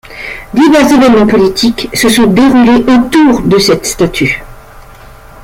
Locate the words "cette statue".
3.59-4.41